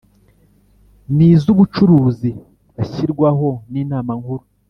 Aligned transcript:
n 1.15 1.17
iz 1.29 1.43
ubucuruzi 1.53 2.31
bashyirwaho 2.75 3.49
n 3.71 3.73
Inama 3.83 4.11
Nkuru 4.19 4.45